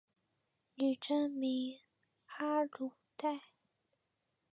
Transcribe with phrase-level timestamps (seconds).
[0.77, 1.79] 女真名
[2.39, 3.39] 阿鲁带。